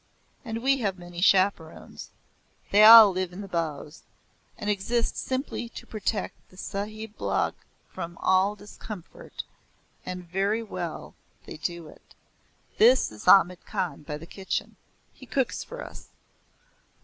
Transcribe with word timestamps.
And 0.43 0.63
we 0.63 0.77
have 0.77 0.97
many 0.97 1.21
chaperons. 1.21 2.09
They 2.71 2.83
all 2.83 3.11
live 3.11 3.31
in 3.31 3.41
the 3.41 3.47
bows, 3.47 4.01
and 4.57 4.67
exist 4.67 5.15
simply 5.15 5.69
to 5.69 5.85
protect 5.85 6.37
the 6.49 6.57
Sahiblog 6.57 7.53
from 7.87 8.17
all 8.17 8.55
discomfort, 8.55 9.43
and 10.03 10.25
very 10.27 10.63
well 10.63 11.13
they 11.45 11.57
do 11.57 11.87
it. 11.87 12.15
That 12.79 12.85
is 12.87 13.27
Ahmad 13.27 13.63
Khan 13.67 14.01
by 14.01 14.17
the 14.17 14.25
kitchen. 14.25 14.75
He 15.13 15.27
cooks 15.27 15.63
for 15.63 15.83
us. 15.85 16.09